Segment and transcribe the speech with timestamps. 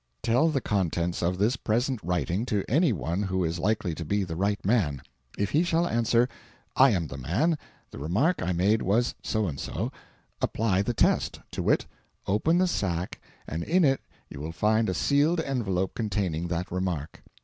[0.23, 4.23] Tell the contents of this present writing to any one who is likely to be
[4.23, 5.03] the right man.
[5.37, 6.27] If he shall answer,
[6.75, 7.55] 'I am the man;
[7.91, 9.91] the remark I made was so and so,'
[10.41, 11.85] apply the test to wit:
[12.25, 17.21] open the sack, and in it you will find a sealed envelope containing that remark.